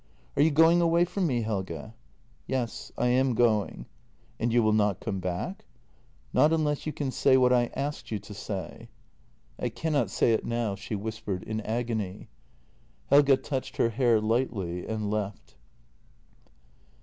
"Are 0.35 0.41
you 0.41 0.49
going 0.49 0.81
away 0.81 1.05
from 1.05 1.27
me, 1.27 1.43
Helge?"" 1.43 1.91
Yes. 2.47 2.91
I 2.97 3.09
am 3.09 3.35
going."" 3.35 3.85
And 4.39 4.51
you 4.51 4.63
will 4.63 4.73
not 4.73 4.99
come 4.99 5.19
back? 5.19 5.63
""Not 6.33 6.51
unless 6.51 6.87
you 6.87 6.91
can 6.91 7.11
say 7.11 7.37
what 7.37 7.53
I 7.53 7.65
asked 7.75 8.09
you 8.09 8.17
to 8.17 8.33
say." 8.33 8.89
JENNY 9.59 9.59
167" 9.59 9.61
I 9.67 9.69
cannot 9.69 10.09
say 10.09 10.33
it 10.33 10.43
now," 10.43 10.73
she 10.73 10.95
whispered 10.95 11.43
in 11.43 11.61
agony. 11.61 12.29
Helge 13.11 13.39
touched 13.43 13.77
her 13.77 13.89
hair 13.89 14.19
lightly, 14.19 14.87
and 14.87 15.11
left. 15.11 15.53